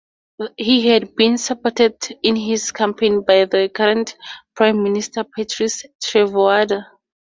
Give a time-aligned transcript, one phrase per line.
[0.57, 4.15] He had been supported in his campaign by then current
[4.55, 6.87] Prime Minister Patrice Trovoada.